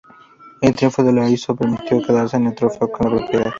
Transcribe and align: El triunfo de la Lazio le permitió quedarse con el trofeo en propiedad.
El 0.61 0.73
triunfo 0.73 1.03
de 1.03 1.13
la 1.13 1.29
Lazio 1.29 1.53
le 1.53 1.57
permitió 1.59 2.01
quedarse 2.01 2.35
con 2.35 2.47
el 2.47 2.55
trofeo 2.55 2.87
en 2.91 3.09
propiedad. 3.17 3.49